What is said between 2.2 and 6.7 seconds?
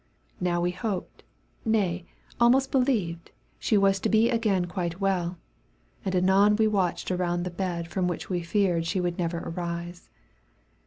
almost believed, she was to be again quite well, and anon we